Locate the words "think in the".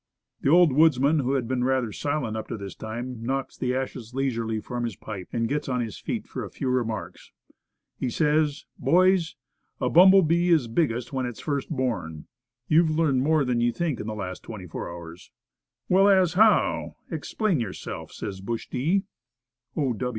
13.71-14.15